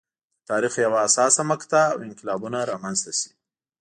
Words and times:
د 0.39 0.41
تاریخ 0.49 0.73
یوه 0.85 0.97
حساسه 1.05 1.41
مقطعه 1.51 1.87
او 1.93 1.97
انقلابونه 2.07 2.59
رامنځته 2.71 3.11
شي. 3.19 3.29